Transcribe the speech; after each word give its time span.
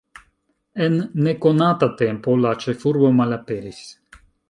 En 0.85 0.95
nekonata 1.27 1.91
tempo 2.01 2.37
la 2.47 2.57
ĉefurbo 2.67 3.15
malaperis. 3.23 3.89